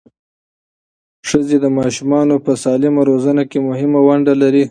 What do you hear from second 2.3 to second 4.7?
په سالمه روزنه کې مهمه ونډه لري.